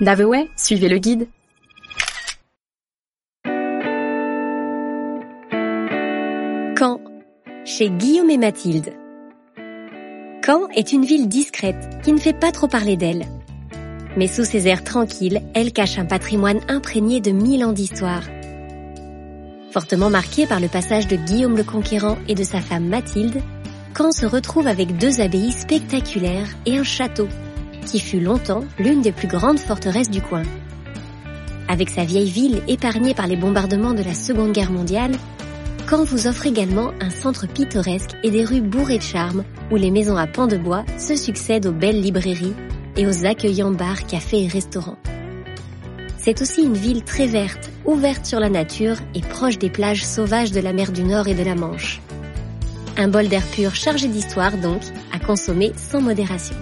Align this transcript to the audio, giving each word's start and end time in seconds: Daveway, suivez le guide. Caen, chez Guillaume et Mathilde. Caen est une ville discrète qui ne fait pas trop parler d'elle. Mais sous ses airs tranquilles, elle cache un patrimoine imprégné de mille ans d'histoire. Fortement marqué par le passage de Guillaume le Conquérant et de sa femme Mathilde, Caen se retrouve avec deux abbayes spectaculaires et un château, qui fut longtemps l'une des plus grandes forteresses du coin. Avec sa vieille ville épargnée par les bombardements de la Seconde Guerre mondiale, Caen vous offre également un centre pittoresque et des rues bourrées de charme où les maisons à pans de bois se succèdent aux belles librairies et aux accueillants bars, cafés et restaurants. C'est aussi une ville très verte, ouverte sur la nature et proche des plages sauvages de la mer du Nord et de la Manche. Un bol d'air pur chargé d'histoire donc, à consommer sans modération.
Daveway, 0.00 0.48
suivez 0.56 0.88
le 0.88 0.96
guide. 0.96 1.28
Caen, 6.78 7.02
chez 7.66 7.90
Guillaume 7.90 8.30
et 8.30 8.38
Mathilde. 8.38 8.94
Caen 10.42 10.68
est 10.74 10.92
une 10.92 11.04
ville 11.04 11.28
discrète 11.28 12.00
qui 12.02 12.14
ne 12.14 12.18
fait 12.18 12.32
pas 12.32 12.50
trop 12.50 12.66
parler 12.66 12.96
d'elle. 12.96 13.26
Mais 14.16 14.26
sous 14.26 14.44
ses 14.44 14.66
airs 14.68 14.84
tranquilles, 14.84 15.42
elle 15.52 15.74
cache 15.74 15.98
un 15.98 16.06
patrimoine 16.06 16.60
imprégné 16.68 17.20
de 17.20 17.32
mille 17.32 17.62
ans 17.62 17.72
d'histoire. 17.72 18.22
Fortement 19.70 20.08
marqué 20.08 20.46
par 20.46 20.60
le 20.60 20.68
passage 20.68 21.08
de 21.08 21.16
Guillaume 21.16 21.58
le 21.58 21.64
Conquérant 21.64 22.16
et 22.26 22.34
de 22.34 22.42
sa 22.42 22.60
femme 22.60 22.88
Mathilde, 22.88 23.42
Caen 23.94 24.12
se 24.12 24.24
retrouve 24.24 24.66
avec 24.66 24.96
deux 24.96 25.20
abbayes 25.20 25.52
spectaculaires 25.52 26.48
et 26.64 26.78
un 26.78 26.84
château, 26.84 27.28
qui 27.86 28.00
fut 28.00 28.20
longtemps 28.20 28.64
l'une 28.78 29.02
des 29.02 29.12
plus 29.12 29.28
grandes 29.28 29.58
forteresses 29.58 30.10
du 30.10 30.20
coin. 30.20 30.42
Avec 31.68 31.90
sa 31.90 32.04
vieille 32.04 32.30
ville 32.30 32.62
épargnée 32.68 33.14
par 33.14 33.26
les 33.26 33.36
bombardements 33.36 33.94
de 33.94 34.02
la 34.02 34.14
Seconde 34.14 34.52
Guerre 34.52 34.72
mondiale, 34.72 35.12
Caen 35.88 36.04
vous 36.04 36.26
offre 36.26 36.46
également 36.46 36.92
un 37.00 37.10
centre 37.10 37.46
pittoresque 37.46 38.16
et 38.22 38.30
des 38.30 38.44
rues 38.44 38.60
bourrées 38.60 38.98
de 38.98 39.02
charme 39.02 39.44
où 39.70 39.76
les 39.76 39.90
maisons 39.90 40.16
à 40.16 40.26
pans 40.26 40.46
de 40.46 40.56
bois 40.56 40.84
se 40.98 41.16
succèdent 41.16 41.66
aux 41.66 41.72
belles 41.72 42.00
librairies 42.00 42.54
et 42.96 43.06
aux 43.06 43.26
accueillants 43.26 43.72
bars, 43.72 44.06
cafés 44.06 44.44
et 44.44 44.48
restaurants. 44.48 44.98
C'est 46.16 46.42
aussi 46.42 46.62
une 46.62 46.74
ville 46.74 47.02
très 47.02 47.26
verte, 47.26 47.70
ouverte 47.86 48.26
sur 48.26 48.40
la 48.40 48.50
nature 48.50 48.96
et 49.14 49.20
proche 49.20 49.58
des 49.58 49.70
plages 49.70 50.04
sauvages 50.04 50.52
de 50.52 50.60
la 50.60 50.72
mer 50.72 50.92
du 50.92 51.02
Nord 51.02 51.28
et 51.28 51.34
de 51.34 51.42
la 51.42 51.54
Manche. 51.54 52.00
Un 52.96 53.08
bol 53.08 53.28
d'air 53.28 53.44
pur 53.46 53.74
chargé 53.74 54.06
d'histoire 54.06 54.58
donc, 54.58 54.82
à 55.12 55.18
consommer 55.18 55.72
sans 55.76 56.02
modération. 56.02 56.56